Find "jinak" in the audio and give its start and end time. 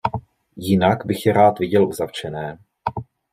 0.57-1.05